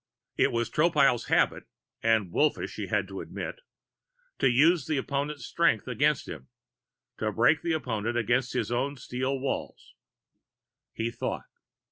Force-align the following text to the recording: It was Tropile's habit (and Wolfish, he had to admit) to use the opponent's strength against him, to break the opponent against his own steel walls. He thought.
It 0.35 0.51
was 0.51 0.67
Tropile's 0.71 1.27
habit 1.27 1.65
(and 2.01 2.31
Wolfish, 2.31 2.73
he 2.77 2.87
had 2.87 3.07
to 3.07 3.21
admit) 3.21 3.57
to 4.39 4.49
use 4.49 4.87
the 4.87 4.97
opponent's 4.97 5.45
strength 5.45 5.87
against 5.87 6.27
him, 6.27 6.47
to 7.19 7.31
break 7.31 7.61
the 7.61 7.73
opponent 7.73 8.17
against 8.17 8.53
his 8.53 8.71
own 8.71 8.95
steel 8.97 9.37
walls. 9.39 9.93
He 10.91 11.11
thought. 11.11 11.45